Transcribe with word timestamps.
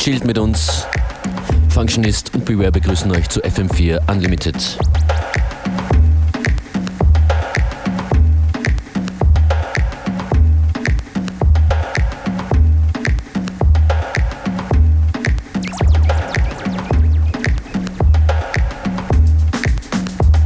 chillt 0.00 0.24
mit 0.24 0.38
uns. 0.38 0.86
Functionist 1.68 2.34
und 2.34 2.46
Beware 2.46 2.72
begrüßen 2.72 3.10
euch 3.10 3.28
zu 3.28 3.38
FM4 3.42 4.00
Unlimited. 4.10 4.56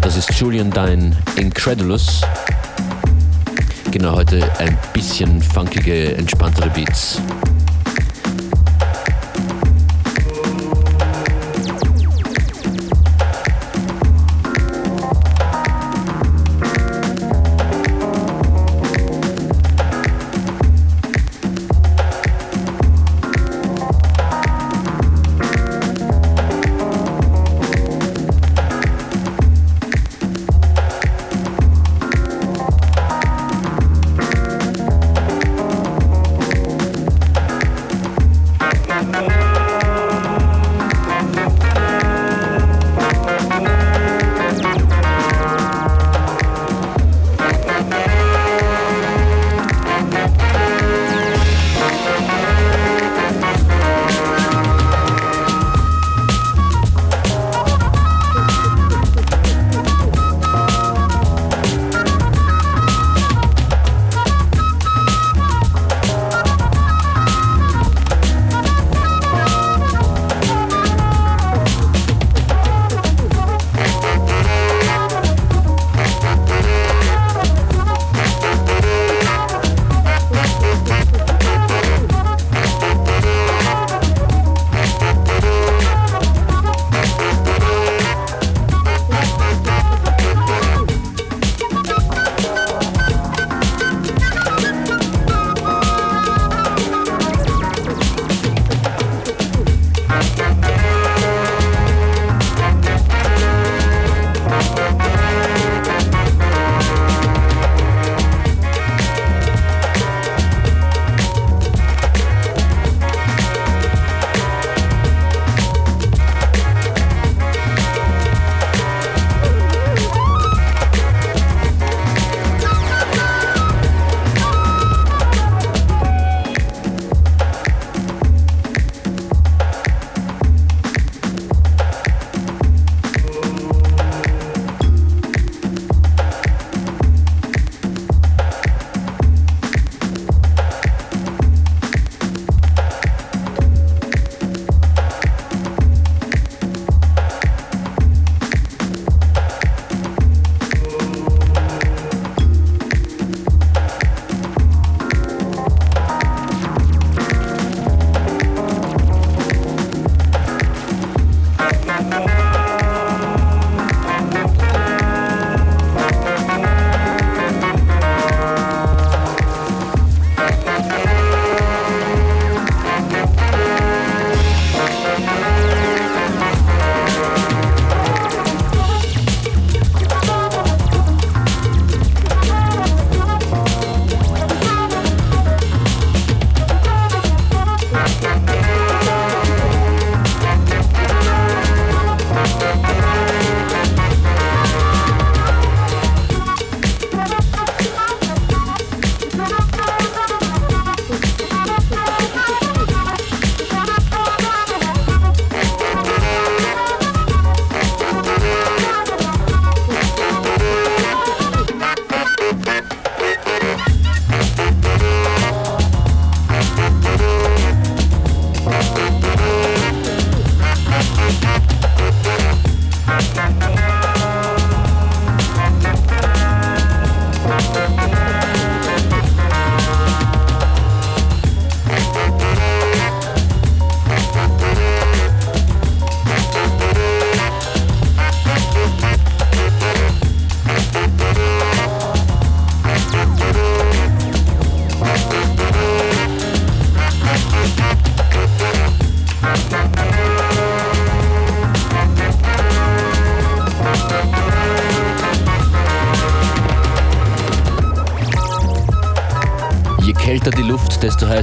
Das 0.00 0.16
ist 0.16 0.32
Julian 0.41 0.73
Dine 0.73 1.16
Incredulous. 1.36 2.22
Genau, 3.93 4.16
heute 4.16 4.50
ein 4.58 4.77
bisschen 4.93 5.41
funkige, 5.41 6.16
entspanntere 6.16 6.68
Beats. 6.71 7.21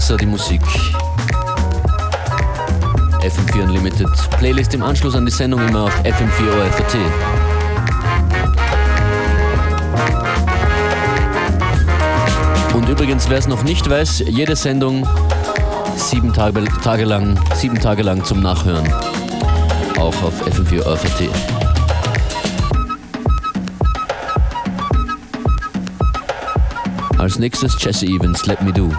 Heißer 0.01 0.17
die 0.17 0.25
Musik. 0.25 0.61
FM4 3.21 3.61
Unlimited. 3.61 4.09
Playlist 4.39 4.73
im 4.73 4.81
Anschluss 4.81 5.13
an 5.13 5.27
die 5.27 5.31
Sendung 5.31 5.61
immer 5.67 5.83
auf 5.83 5.95
FM4 5.99 6.49
OFAT. 6.57 6.97
Und 12.73 12.89
übrigens, 12.89 13.29
wer 13.29 13.37
es 13.37 13.47
noch 13.47 13.61
nicht 13.61 13.87
weiß, 13.87 14.23
jede 14.27 14.55
Sendung 14.55 15.07
sieben 15.95 16.33
Tage, 16.33 16.63
Tage 16.83 17.05
lang, 17.05 17.39
sieben 17.53 17.79
Tage 17.79 18.01
lang 18.01 18.23
zum 18.23 18.41
Nachhören. 18.41 18.91
Auch 19.99 20.23
auf 20.23 20.33
FM4 20.47 20.83
ORFT. 20.83 21.29
Als 27.19 27.37
nächstes 27.37 27.77
Jesse 27.79 28.07
Evans, 28.07 28.47
Let 28.47 28.63
Me 28.63 28.73
Do. 28.73 28.89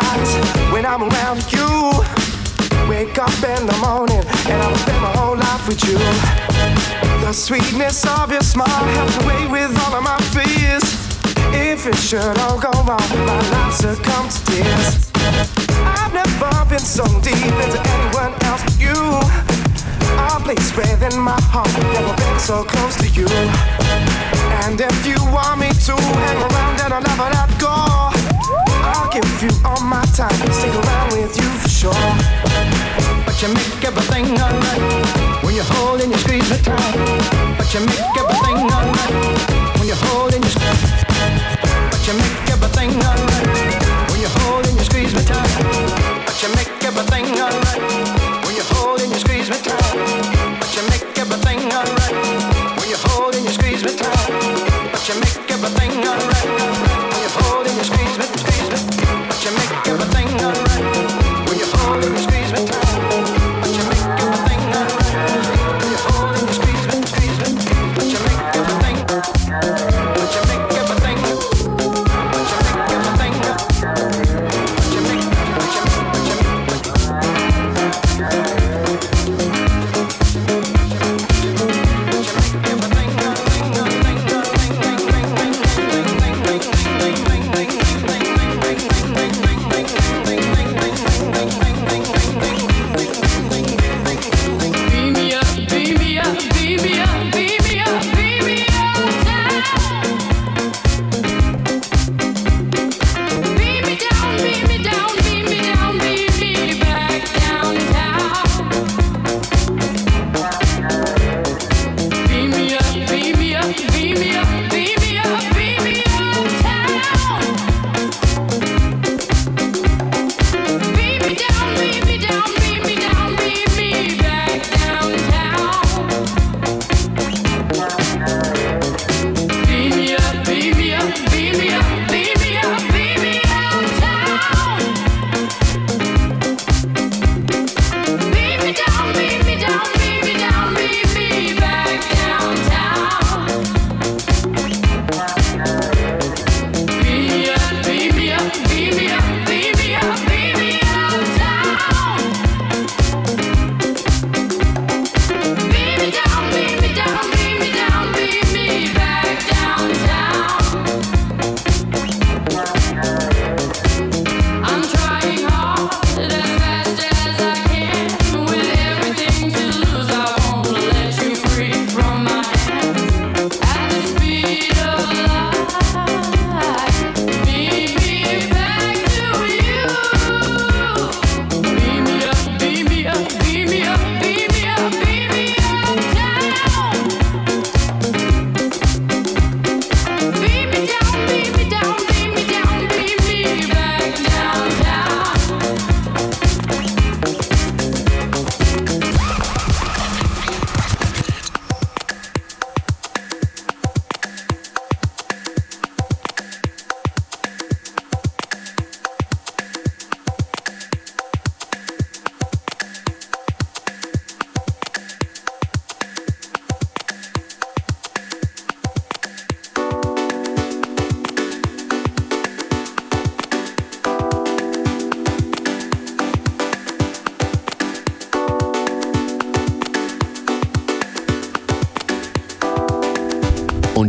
Nice 0.00 0.32
when 0.72 0.84
I'm 0.84 1.02
around 1.02 1.40
you. 1.52 1.68
Wake 2.88 3.18
up 3.18 3.36
in 3.42 3.66
the 3.66 3.76
morning 3.80 4.22
and 4.50 4.58
I'll 4.62 4.76
spend 4.76 5.00
my 5.00 5.12
whole 5.18 5.36
life 5.36 5.66
with 5.68 5.82
you. 5.88 5.98
The 7.24 7.32
sweetness 7.32 8.06
of 8.06 8.30
your 8.30 8.42
smile 8.42 8.84
helps 8.96 9.16
away 9.22 9.46
with 9.48 9.72
all 9.82 9.94
of 9.94 10.04
my 10.04 10.18
fears. 10.34 10.84
If 11.52 11.86
it 11.86 11.96
should 11.96 12.38
all 12.44 12.58
go 12.60 12.70
wrong, 12.86 13.08
my 13.26 13.40
life 13.52 13.74
succumb 13.74 14.28
to 14.28 14.40
tears. 14.46 15.10
I've 15.98 16.12
never 16.12 16.52
been 16.68 16.86
so 16.96 17.04
deep 17.20 17.56
into 17.64 17.80
anyone 17.94 18.34
else 18.48 18.62
but 18.66 18.78
you. 18.78 18.98
A 20.18 20.40
place 20.40 20.70
within 20.76 21.18
my 21.20 21.40
heart, 21.52 21.72
never 21.94 22.14
been 22.16 22.38
so 22.38 22.64
close 22.64 22.96
to 23.02 23.08
you. 23.08 23.28
And 24.64 24.80
if 24.80 25.06
you 25.06 25.18
want 25.32 25.60
me 25.60 25.68
to 25.88 25.94
hang 25.96 26.40
around, 26.46 26.78
then 26.78 26.92
I'll 26.92 27.02
never 27.02 27.28
let 27.36 27.50
go. 27.60 28.15
Give 29.16 29.42
you 29.44 29.50
all 29.64 29.80
my 29.80 30.04
time, 30.12 30.28
stick 30.52 30.74
around 30.84 31.12
with 31.12 31.34
you 31.40 31.48
for 31.64 31.68
sure. 31.70 32.12
But 33.24 33.40
you 33.40 33.48
make 33.48 33.82
everything 33.82 34.26
alright 34.38 35.42
when 35.42 35.54
you 35.54 35.62
hold 35.62 36.02
and 36.02 36.12
you 36.12 36.18
squeeze 36.18 36.50
me 36.50 36.58
tight. 36.58 37.56
But 37.56 37.72
you 37.72 37.80
make 37.80 38.12
everything 38.20 38.68
alright 38.68 39.78
when 39.78 39.88
you 39.88 39.94
hold 39.94 40.34
and 40.34 40.44
you 40.44 40.50
squeeze. 40.50 41.04
But 41.08 42.06
you 42.06 42.12
make 42.12 42.50
everything 42.52 42.90
alright 43.08 44.10
when 44.10 44.20
you 44.20 44.28
hold 44.28 44.66
and 44.66 44.76
you 44.76 44.84
squeeze 44.84 45.14
me 45.14 45.24
tight. 45.24 45.48
But 46.26 46.42
you 46.42 46.48
make 46.54 46.84
everything 46.84 47.40
alright 47.40 47.95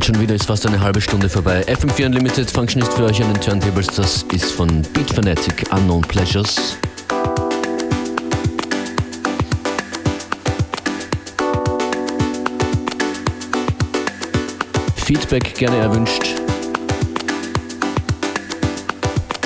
schon 0.08 0.22
wieder 0.22 0.36
ist 0.36 0.46
fast 0.46 0.66
eine 0.66 0.80
halbe 0.80 1.02
Stunde 1.02 1.28
vorbei. 1.28 1.66
FM4 1.68 2.06
Unlimited 2.06 2.50
Functionist 2.50 2.94
für 2.94 3.04
euch 3.04 3.22
an 3.22 3.34
den 3.34 3.42
Turntables. 3.42 3.88
Das 3.88 4.24
ist 4.32 4.54
von 4.54 4.82
Beat 4.94 5.12
Fanatic 5.12 5.66
Unknown 5.74 6.02
Pleasures. 6.02 6.78
Feedback 14.96 15.56
gerne 15.56 15.76
erwünscht. 15.76 16.36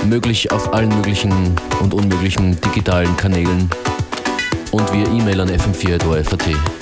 Möglich 0.05 0.51
auf 0.51 0.71
allen 0.75 0.89
möglichen 0.89 1.55
und 1.81 1.95
unmöglichen 1.95 2.61
digitalen 2.61 3.17
Kanälen 3.17 3.67
und 4.69 4.93
via 4.93 5.07
E-Mail 5.07 5.41
an 5.41 5.49
fm4.at. 5.49 6.80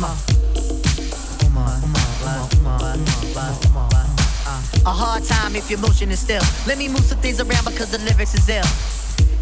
A 0.00 0.06
hard 4.86 5.24
time 5.24 5.54
if 5.54 5.68
your 5.68 5.78
motion 5.80 6.10
is 6.10 6.20
still. 6.20 6.40
Let 6.66 6.78
me 6.78 6.88
move 6.88 7.04
some 7.04 7.18
things 7.18 7.38
around 7.38 7.66
because 7.66 7.90
the 7.90 7.98
lyrics 7.98 8.32
is 8.32 8.48
ill. 8.48 8.64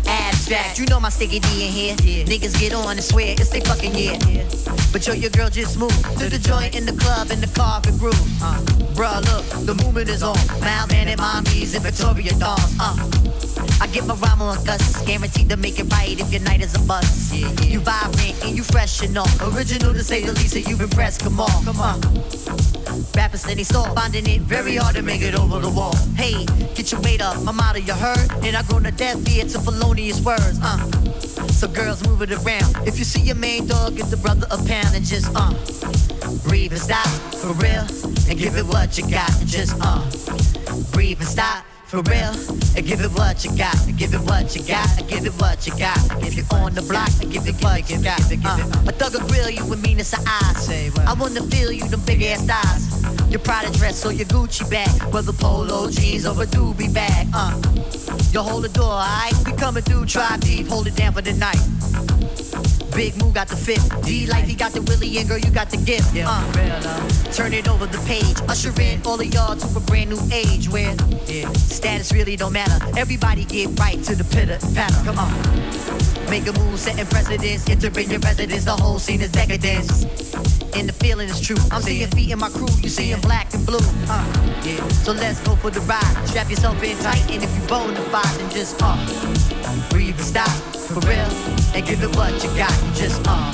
Abstract, 0.09 0.81
you 0.81 0.87
know 0.87 0.99
my 0.99 1.11
sticky 1.11 1.39
D 1.39 1.91
in 1.91 1.99
here. 1.99 2.25
Niggas 2.27 2.59
get 2.59 2.75
on 2.75 2.91
and 2.91 3.05
swear 3.05 3.37
it's 3.39 3.51
they 3.51 3.61
fucking 3.61 3.95
year. 3.95 4.19
Yeah. 4.27 4.49
But 4.93 5.07
yo, 5.07 5.13
your 5.13 5.31
girl 5.31 5.49
just 5.49 5.79
moved 5.79 6.03
to 6.19 6.29
the 6.29 6.39
joint 6.39 6.75
in 6.75 6.87
the 6.87 6.93
club 6.93 7.31
in 7.31 7.41
the 7.41 7.47
carpet 7.55 7.97
groove. 7.97 8.19
Uh. 8.43 8.59
Bruh, 8.95 9.23
look, 9.31 9.45
the 9.65 9.75
movement 9.85 10.09
is 10.09 10.25
on. 10.25 10.37
Miles 10.61 10.93
and 10.93 11.21
mommies 11.21 11.77
in 11.77 11.83
Victoria 11.83 12.33
dolls. 12.37 12.75
Uh, 12.81 12.97
I 13.81 13.87
get 13.87 14.07
my 14.07 14.15
rhyme 14.15 14.43
on 14.43 14.63
Gus, 14.65 15.03
guaranteed 15.07 15.49
to 15.51 15.57
make 15.57 15.79
it 15.79 15.91
right 15.93 16.19
if 16.19 16.33
your 16.33 16.43
night 16.43 16.61
is 16.61 16.75
a 16.75 16.81
bust. 16.81 17.35
You 17.35 17.81
vibrant 17.81 18.45
and 18.45 18.57
you 18.57 18.63
fresh 18.63 19.03
and 19.03 19.17
all. 19.17 19.29
Original 19.53 19.93
to 19.93 20.03
say 20.03 20.25
the 20.25 20.33
least, 20.33 20.57
and 20.57 20.67
you've 20.67 20.81
impressed. 20.81 21.21
Come 21.21 21.41
on, 21.41 21.65
come 21.65 21.81
on. 21.81 22.01
Rappers 23.15 23.43
steady 23.43 23.65
stall, 23.65 23.95
finding 23.95 24.27
it 24.27 24.43
very 24.43 24.77
hard 24.77 24.97
to 24.97 25.03
make 25.03 25.23
it 25.23 25.35
over 25.35 25.61
the 25.61 25.71
wall. 25.71 25.95
Hey, 26.17 26.45
get 26.75 26.91
your 26.91 27.01
weight 27.03 27.21
up, 27.21 27.41
my 27.43 27.53
motto 27.53 27.79
you 27.79 27.93
heard, 27.93 28.31
and 28.43 28.57
I 28.57 28.63
grown 28.65 28.83
to 28.85 28.91
death 28.91 29.29
ear 29.29 29.45
to 29.45 29.59
felonious 29.61 30.21
words. 30.23 30.59
Uh, 30.63 30.79
so 31.49 31.69
girls 31.69 32.07
move 32.07 32.23
it 32.23 32.33
around. 32.33 32.89
If 32.89 32.99
you 32.99 33.05
see 33.05 33.21
your 33.21 33.37
main 33.37 33.67
dog, 33.67 33.97
get 33.97 34.07
the 34.07 34.17
brother 34.17 34.47
a 34.51 34.57
pound 34.57 34.95
and 34.95 35.05
just 35.05 35.31
uh, 35.35 35.53
breathe 36.49 36.73
and 36.73 36.81
stop 36.81 37.07
for 37.35 37.53
real, 37.55 37.87
and 38.29 38.39
give 38.39 38.57
it 38.57 38.67
what 38.67 38.99
you 38.99 39.09
got 39.09 39.31
and 39.41 39.49
just 39.49 39.77
uh, 39.81 40.03
breathe 40.93 41.21
and 41.21 41.29
stop. 41.29 41.68
For 41.89 42.03
real, 42.03 42.37
and 42.77 42.87
give 42.87 43.01
it 43.01 43.11
what 43.13 43.43
you 43.47 43.57
got, 43.57 43.75
and 43.87 43.97
give 43.97 44.13
it 44.13 44.21
what 44.21 44.55
you 44.55 44.63
got, 44.63 44.99
and 44.99 45.09
give 45.09 45.25
it 45.25 45.33
what 45.41 45.67
you 45.67 45.73
got. 45.79 45.97
If 46.23 46.35
you're 46.37 46.45
on 46.61 46.75
the 46.75 46.83
block, 46.83 47.09
and 47.23 47.33
give 47.33 47.49
it 47.49 47.55
what 47.65 47.89
you 47.89 48.03
got. 48.03 48.21
Uh, 48.21 48.83
a 48.87 48.93
thug 48.93 49.15
will 49.15 49.27
grill 49.27 49.49
you 49.49 49.65
with 49.65 49.83
meanness 49.83 50.13
of 50.13 50.19
eyes. 50.27 50.69
I 50.99 51.15
wanna 51.15 51.41
feel 51.45 51.73
you, 51.73 51.89
them 51.89 52.03
big 52.05 52.23
ass 52.25 52.45
thighs. 52.45 53.31
Your 53.31 53.41
Prada 53.41 53.73
dress 53.79 54.05
or 54.05 54.13
your 54.13 54.27
Gucci 54.27 54.71
bag, 54.71 55.03
whether 55.15 55.33
polo 55.33 55.91
jeans 55.91 56.27
or 56.27 56.43
a 56.43 56.47
doobie 56.47 56.93
bag. 56.93 57.27
Uh, 57.33 57.57
you 58.33 58.43
hold 58.43 58.65
the 58.65 58.69
door, 58.69 58.85
alright? 58.85 59.33
We 59.47 59.53
coming 59.53 59.83
through, 59.83 60.05
try 60.05 60.37
deep, 60.37 60.69
hold 60.69 60.89
it 60.89 60.95
down 60.95 61.15
for 61.15 61.23
the 61.23 61.33
night. 61.33 62.78
Big 62.99 63.17
Moo 63.23 63.31
got 63.31 63.47
the 63.47 63.55
fit. 63.55 63.79
D 64.03 64.27
Life, 64.27 64.49
he 64.49 64.57
got 64.57 64.73
the 64.73 64.83
Willie, 64.83 65.19
and 65.19 65.29
girl, 65.29 65.39
you 65.39 65.53
got 65.53 65.71
the 65.71 65.77
gift. 65.77 66.17
Uh, 66.17 67.31
turn 67.31 67.53
it 67.53 67.69
over 67.69 67.87
the 67.87 67.99
page. 68.09 68.37
Usher 68.49 68.73
in 68.83 69.01
all 69.07 69.21
of 69.21 69.33
y'all 69.33 69.55
to 69.55 69.77
a 69.77 69.81
brand 69.83 70.11
new 70.11 70.19
age 70.33 70.69
where 70.69 70.97
yeah. 71.29 71.49
status 71.53 72.13
really 72.13 72.35
don't 72.35 72.53
matter. 72.53 72.85
Everybody 72.99 73.45
get 73.45 73.79
right 73.79 74.03
to 74.03 74.17
the 74.17 74.25
pitter 74.25 74.59
patter. 74.75 75.01
Come 75.05 75.17
on. 75.17 75.33
Make 76.29 76.49
a 76.49 76.53
move, 76.59 76.81
setting 76.81 77.07
precedence. 77.07 77.71
Entering 77.71 78.11
your 78.11 78.19
residence, 78.19 78.65
the 78.65 78.73
whole 78.73 78.99
scene 78.99 79.21
is 79.21 79.31
decadence. 79.31 80.58
And 80.79 80.89
the 80.89 80.93
feeling 80.93 81.29
is 81.29 81.41
true. 81.41 81.57
I'm 81.73 81.83
seeing 81.83 82.09
feet 82.11 82.31
in 82.31 82.39
my 82.39 82.51
crew, 82.51 82.69
you 82.79 82.89
see 82.89 83.11
seeing 83.11 83.21
black 83.21 83.53
and 83.53 83.67
blue. 83.67 83.83
Uh, 84.09 84.23
yeah. 84.63 84.87
So 85.03 85.11
let's 85.11 85.43
go 85.43 85.57
for 85.57 85.71
the 85.71 85.81
ride. 85.81 86.29
Strap 86.29 86.49
yourself 86.49 86.81
in 86.85 86.97
tight, 86.99 87.29
and 87.29 87.43
if 87.43 87.51
you 87.51 87.67
bone 87.67 87.95
the 87.95 88.03
fight, 88.15 88.33
then 88.39 88.49
just 88.51 88.81
uh, 88.81 88.95
breathe 89.91 90.15
and 90.15 90.25
stop 90.25 90.49
for 90.49 91.01
real, 91.01 91.31
and 91.75 91.85
give 91.85 92.01
it 92.01 92.15
what 92.15 92.33
you 92.45 92.51
got. 92.55 92.73
Just 92.95 93.21
uh, 93.27 93.51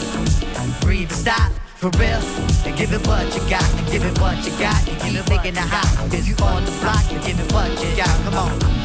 breathe 0.82 1.08
and 1.08 1.18
stop. 1.18 1.50
For 1.76 1.90
real, 1.98 2.20
and 2.64 2.76
give 2.76 2.92
it 2.92 3.06
what 3.06 3.26
you 3.34 3.40
got, 3.50 3.64
and 3.74 3.86
give 3.90 4.04
it 4.04 4.18
what 4.20 4.36
you 4.44 4.52
got, 4.58 4.88
and 4.88 5.00
keep 5.00 5.28
making 5.28 5.56
it 5.56 5.68
hot. 5.68 6.14
If 6.14 6.28
you 6.28 6.36
on 6.44 6.64
the 6.64 6.70
block, 6.80 7.04
and 7.10 7.24
give 7.24 7.40
it 7.40 7.52
what 7.52 7.70
you 7.70 7.96
got. 7.96 8.08
Come 8.24 8.34
on. 8.34 8.83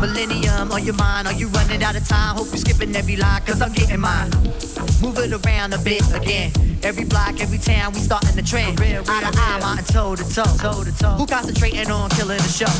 Millennium 0.00 0.72
on 0.72 0.84
your 0.84 0.94
mind, 0.94 1.26
are 1.28 1.34
you 1.34 1.48
running 1.48 1.82
out 1.82 1.96
of 1.96 2.06
time? 2.08 2.36
Hope 2.36 2.48
you're 2.48 2.56
skipping 2.56 2.94
every 2.96 3.16
line, 3.16 3.42
cause 3.42 3.60
I'm 3.60 3.72
getting 3.72 4.00
mine. 4.00 4.30
Move 5.02 5.18
it 5.18 5.32
around 5.32 5.74
a 5.74 5.78
bit 5.78 6.02
again. 6.14 6.69
Every 6.82 7.04
block, 7.04 7.40
every 7.40 7.58
town, 7.58 7.92
we 7.92 8.00
starting 8.00 8.34
the 8.34 8.42
trend. 8.42 8.80
Eye 8.80 9.02
to 9.02 9.38
eye, 9.38 9.58
mountain 9.60 9.84
toe 9.84 10.16
to 10.16 10.24
toe, 10.24 10.44
toe 10.56 10.82
to 10.82 10.96
toe. 10.96 11.14
Who 11.18 11.26
concentrating 11.26 11.90
on 11.90 12.08
killing 12.10 12.38
the 12.38 12.48
show? 12.48 12.72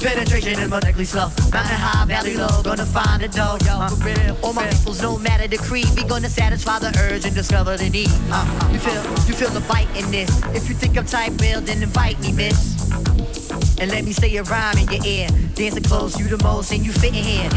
Penetration 0.00 0.58
is 0.58 0.70
molecularly 0.70 1.06
slow. 1.06 1.28
Mountain 1.52 1.76
high, 1.76 2.06
valley 2.06 2.36
low, 2.36 2.62
gonna 2.62 2.86
find 2.86 3.22
a 3.22 3.28
dough. 3.28 3.58
Uh, 3.60 3.88
for 3.88 4.06
real, 4.06 4.36
all 4.42 4.54
my 4.54 4.66
peoples, 4.68 5.02
no 5.02 5.18
matter 5.18 5.46
the 5.46 5.58
creed, 5.58 5.88
we 5.94 6.04
gonna 6.04 6.30
satisfy 6.30 6.78
the 6.78 6.88
urge 7.00 7.26
and 7.26 7.34
discover 7.34 7.76
the 7.76 7.90
need. 7.90 8.08
Uh, 8.32 8.70
you 8.72 8.78
feel, 8.78 9.02
you 9.26 9.34
feel 9.34 9.50
the 9.50 9.60
bite 9.68 9.88
in 9.94 10.10
this. 10.10 10.30
If 10.54 10.68
you 10.68 10.74
think 10.74 10.96
I'm 10.96 11.04
tight, 11.04 11.38
real, 11.40 11.60
then 11.60 11.82
invite 11.82 12.18
me, 12.20 12.32
miss. 12.32 12.78
And 13.78 13.90
let 13.90 14.04
me 14.04 14.12
say 14.12 14.34
a 14.36 14.42
rhyme 14.44 14.78
in 14.78 14.88
your 14.88 15.04
ear. 15.04 15.28
Dancing 15.54 15.82
close, 15.82 16.18
you 16.18 16.28
the 16.28 16.42
most, 16.42 16.72
and 16.72 16.84
you 16.84 16.92
fit 16.92 17.14
in 17.14 17.24
here. 17.24 17.50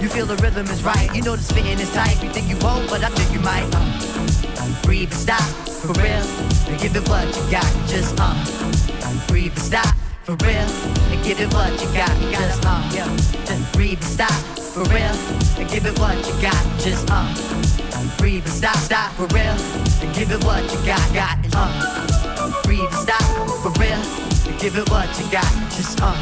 You 0.00 0.08
feel 0.08 0.26
the 0.26 0.36
rhythm 0.42 0.66
is 0.66 0.82
right. 0.82 1.14
You 1.14 1.22
know 1.22 1.36
the 1.36 1.42
spitting 1.42 1.78
is 1.78 1.92
tight. 1.92 2.22
You 2.22 2.30
think 2.30 2.48
you 2.48 2.56
won't, 2.64 2.88
but 2.88 3.04
I 3.04 3.10
think 3.10 3.32
you 3.32 3.40
might. 3.40 3.68
Uh, 3.74 4.43
breathe 4.82 5.10
and 5.10 5.20
stop, 5.20 5.42
for 5.68 5.92
real. 6.00 6.24
And 6.68 6.80
give 6.80 6.96
it 6.96 7.08
what 7.08 7.26
you 7.26 7.50
got. 7.50 7.70
Just 7.88 8.16
uh, 8.18 8.34
breathe 9.28 9.52
and 9.52 9.60
stop, 9.60 9.94
for 10.22 10.36
real. 10.44 10.68
And 11.10 11.24
give 11.24 11.40
it 11.40 11.52
what 11.52 11.72
you 11.72 11.88
got. 11.92 12.14
Just 12.32 12.64
uh, 12.66 12.90
yeah. 12.92 13.08
Just 13.46 13.72
breathe 13.72 13.98
and 13.98 14.04
stop, 14.04 14.32
for 14.58 14.84
real. 14.84 15.14
And 15.58 15.68
give 15.68 15.86
it 15.86 15.98
what 15.98 16.16
you 16.26 16.34
got. 16.42 16.62
Just 16.80 17.08
uh, 17.10 17.26
breathe 18.18 18.44
and 18.44 18.52
stop, 18.52 18.76
stop, 18.76 19.12
for 19.12 19.26
real. 19.34 19.56
And 20.02 20.14
give 20.14 20.30
it 20.30 20.44
what 20.44 20.62
you 20.62 20.78
got, 20.86 21.02
got. 21.14 21.38
Uh, 21.54 22.62
breathe 22.64 22.80
and 22.80 22.94
stop, 22.94 23.22
for 23.62 23.72
real. 23.80 24.02
And 24.48 24.60
give 24.60 24.76
it 24.76 24.88
what 24.90 25.08
you 25.18 25.30
got. 25.30 25.50
Just 25.70 25.98
uh, 26.02 26.14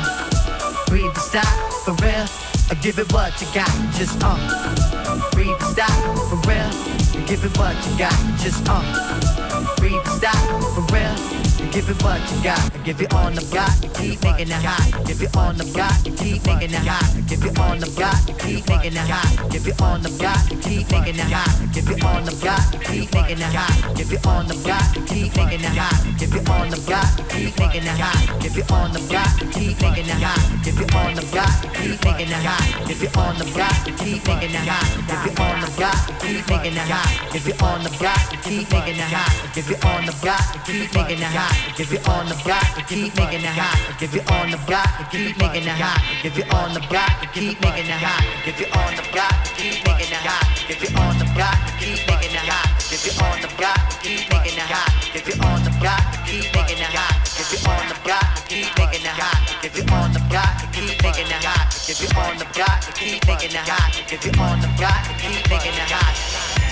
breathe 0.87 1.05
and 1.05 1.19
stop, 1.19 1.73
for 1.85 1.95
real. 2.03 2.27
And 2.71 2.81
give 2.81 2.99
it 2.99 3.13
what 3.13 3.33
you 3.41 3.47
got. 3.55 3.71
Just 3.95 4.19
uh, 4.23 5.31
breathe 5.33 5.49
and 5.49 5.63
stop, 5.63 5.91
for 6.29 6.37
real. 6.49 7.02
Give 7.33 7.45
it 7.47 7.59
what 7.59 7.75
you 7.87 7.99
got. 7.99 8.13
Just 8.39 8.63
uh, 8.69 9.52
breathe 9.77 10.07
stop, 10.07 10.37
for 10.75 10.83
real. 10.95 11.43
Give 11.73 11.89
it 11.89 12.03
what 12.03 12.21
you 12.31 12.43
got. 12.43 12.85
Give 12.85 13.01
it 13.01 13.15
on 13.15 13.35
the 13.35 13.41
block. 13.49 13.73
Keep 13.97 14.23
making 14.25 14.53
it 14.53 14.61
hot. 14.61 15.07
Give 15.07 15.23
it 15.23 15.35
on 15.37 15.57
the 15.57 15.65
block. 15.73 16.05
Keep 16.05 16.45
making 16.45 16.75
it 16.75 16.85
hot. 16.85 17.09
Give 17.29 17.43
it 17.45 17.59
on 17.59 17.79
the 17.81 17.87
block. 17.97 18.21
Keep 18.45 18.69
making 18.69 18.93
it 18.93 19.09
hot. 19.09 19.51
Give 19.51 19.67
it 19.67 19.81
on 19.81 20.03
the 20.03 20.11
block. 20.19 20.43
Keep 20.61 20.91
making 20.93 21.17
it 21.17 21.33
hot. 21.33 21.49
Give 21.73 21.89
it 21.89 22.05
on 22.05 22.25
the 22.25 22.33
block. 22.43 22.61
Keep 22.85 23.15
making 23.15 23.41
it 23.41 23.55
hot. 23.57 23.97
Give 23.97 24.13
it 24.13 24.27
on 24.27 24.47
the 24.49 24.57
block. 24.61 24.85
Keep 25.09 25.37
making 25.37 25.65
it 25.65 25.73
hot. 25.73 26.19
Give 26.19 26.35
it 26.35 26.51
on 26.51 26.69
the 26.69 26.77
block. 26.85 27.09
Keep 27.33 27.57
making 27.57 27.85
it 27.89 27.97
hot. 27.97 28.41
Give 28.43 28.57
it 28.59 28.71
on 28.73 28.93
the 28.93 29.01
block. 29.09 29.33
Keep 29.57 29.81
making 29.81 30.09
it 30.13 30.21
hot. 30.21 30.61
Give 30.65 30.77
it 30.77 30.93
on 30.93 31.15
the 31.15 31.25
block. 31.33 31.57
Keep 31.73 32.05
making 32.05 32.29
it 32.29 32.45
hot. 32.45 32.89
Give 32.89 33.03
it 33.03 33.17
on 33.17 33.39
the 33.39 33.47
block. 33.49 33.81
Keep 33.97 34.27
making 34.29 34.53
it 34.53 34.67
hot. 34.69 34.85
Give 35.09 35.25
it 35.25 35.41
on 35.41 35.61
the 35.61 35.71
block. 35.73 36.01
Keep 36.21 36.49
making 36.51 36.77
it 36.77 36.91
hot. 36.91 37.33
Give 37.33 37.49
it 37.49 37.63
on 37.63 37.83
the 37.83 37.91
block. 37.97 38.23
Keep 38.45 38.71
making 38.73 39.01
it 39.01 39.09
hot. 39.09 39.52
Give 39.53 39.69
it 39.69 39.85
on 39.85 40.07
the 40.07 40.17
block. 40.25 40.41
Keep 40.65 40.97
making 40.97 41.21
it 41.21 41.29
hot. 41.29 41.53
Give 41.77 41.93
it 41.93 42.09
on 42.09 42.25
the 42.25 42.37
block. 42.41 42.65
Keep 42.89 43.13
making 43.21 43.45
it 43.45 43.53
hot. 43.53 43.77
Give 44.01 44.15
it 44.17 44.25
on 44.33 44.49
the 44.49 44.57
block. 44.65 44.89
Keep 45.13 45.37
making 45.37 45.69
it 45.69 45.77
hot. 45.77 46.01
Give 46.25 46.39
it 46.41 46.49
on 46.49 46.73
the 46.73 46.81
block. 46.89 47.13
Keep 47.37 47.61
making 47.61 47.85
it 47.85 48.01
hot. 48.01 48.25
Give 48.49 48.57
it 48.57 48.73
on 48.73 48.97
the 48.97 49.05
block. 49.13 49.37
Keep 49.61 49.85
making 49.85 50.09
it 50.09 50.25
hot. 50.25 50.49
Give 50.65 50.81
it 50.81 50.97
on 50.97 51.21
the 51.21 51.29
block. 51.37 51.61
Keep 51.77 52.01
making 52.09 52.33
it 52.33 52.49
hot. 52.49 52.65
Give 52.89 53.05
it 53.05 53.21
on 53.21 53.37
the 53.45 53.49
block. 53.61 53.77
Keep 54.01 54.25
making 54.33 54.57
it 54.57 54.73
hot. 54.73 54.89
Give 55.13 55.29
it 55.29 55.37
on 55.45 55.61
the 55.61 55.71
block. 55.85 56.01
Keep 56.25 56.49
making 56.57 56.81
it 56.81 56.89
hot. 56.89 57.13
Give 57.37 57.53
it 57.53 57.61
on 57.69 57.85
the 57.93 57.93
block. 58.01 58.25
Keep 58.49 58.73
making 58.81 59.05
it 59.05 59.21
hot. 59.21 59.37
Give 59.61 59.77
it 59.77 59.93
on 59.93 60.17
the 60.17 60.21
block. 60.33 60.49
Keep 60.73 60.97
making 61.05 61.29
it 61.29 61.45
hot. 61.45 61.69
Give 61.85 62.01
it 62.01 62.17
on 62.17 62.41
the 62.41 62.49
block. 62.57 62.81
Keep 62.97 63.21
making 63.29 63.53
it 63.53 63.69
hot. 63.69 63.93
Give 64.09 64.25
it 64.25 64.39
on 64.41 64.65
the 64.65 64.69
block. 64.81 65.05
Keep 65.21 65.45
making 65.53 65.77
it 65.77 65.93
hot. 65.93 66.72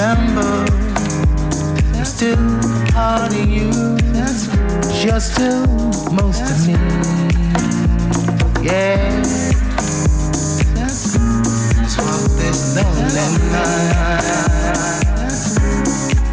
Remember 0.00 0.64
I'm 1.94 2.04
still 2.04 2.36
part 2.92 3.32
of 3.32 3.48
you. 3.48 3.70
You're 5.04 5.20
still 5.20 5.66
most 6.12 6.42
of 6.42 6.66
me. 6.66 6.74
Yeah. 8.64 9.22
Walk 11.98 12.30
this 12.40 12.76
lonely 12.76 13.28
night. 13.52 14.24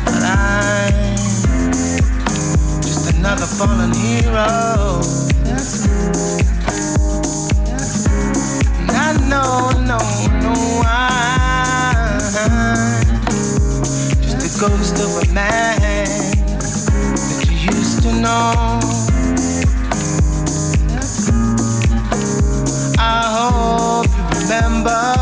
But 0.06 0.24
I'm 0.24 1.16
just 2.82 3.14
another 3.16 3.48
fallen 3.58 3.94
hero. 3.94 5.02
And 8.80 8.92
I 8.92 9.12
know, 9.28 9.72
no, 9.92 9.98
no, 10.42 10.54
I'm 10.86 11.17
ghost 14.60 14.96
of 14.96 15.30
a 15.30 15.34
man 15.34 15.80
that 15.80 17.46
you 17.48 17.58
used 17.78 18.02
to 18.02 18.12
know. 18.14 18.80
I 22.98 23.22
hope 23.38 24.08
you 24.18 24.42
remember 24.42 25.17